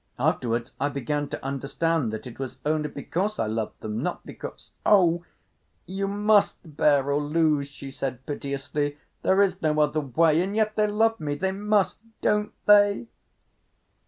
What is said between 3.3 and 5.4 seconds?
I loved them, not because——… Oh,